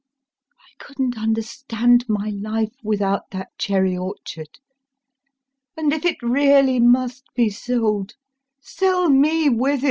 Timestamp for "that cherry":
3.33-3.95